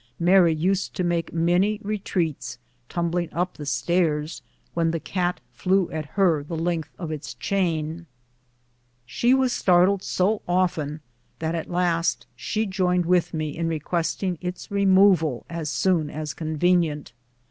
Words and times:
Mary 0.19 0.51
used 0.55 0.95
to 0.95 1.03
make 1.03 1.31
many 1.31 1.79
re 1.83 1.99
treats, 1.99 2.57
tumbling 2.89 3.31
up 3.31 3.53
the 3.53 3.67
stairs, 3.67 4.41
when 4.73 4.89
the 4.89 4.99
cat 4.99 5.39
flew 5.51 5.91
at 5.91 6.07
her 6.17 6.43
the 6.43 6.57
length 6.57 6.89
of 6.97 7.11
its 7.11 7.35
chain. 7.35 8.07
She 9.05 9.35
was 9.35 9.53
startled 9.53 10.01
so 10.01 10.41
often 10.47 11.01
that 11.37 11.53
at 11.53 11.69
last 11.69 12.25
she 12.35 12.65
joined 12.65 13.05
with 13.05 13.31
me 13.31 13.55
in 13.55 13.67
requesting 13.67 14.39
its 14.41 14.71
removal 14.71 15.45
as 15.51 15.69
soon 15.69 16.09
as 16.09 16.33
convenient. 16.33 17.13